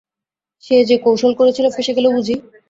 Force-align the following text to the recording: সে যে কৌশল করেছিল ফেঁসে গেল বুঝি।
সে 0.63 0.75
যে 0.89 0.95
কৌশল 0.97 1.31
করেছিল 1.39 1.65
ফেঁসে 1.75 1.93
গেল 1.97 2.05
বুঝি। 2.15 2.35